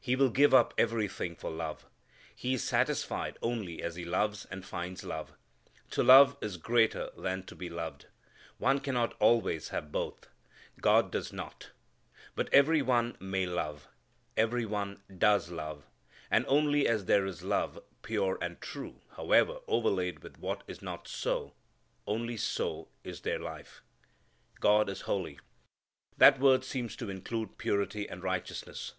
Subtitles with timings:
[0.00, 1.84] He will give up everything for love.
[2.34, 5.34] He is satisfied only as he loves and finds love.
[5.90, 8.06] To love is greater than to be loved.
[8.56, 10.30] One cannot always have both.
[10.80, 11.72] God does not.
[12.34, 13.86] But every one may love.
[14.34, 15.84] Every one does love.
[16.30, 21.06] And only as there is love, pure and true however overlaid with what is not
[21.06, 21.52] so
[22.06, 23.82] only so is there life.
[24.58, 25.38] God is holy.
[26.16, 28.94] That word seems to include purity and righteousness.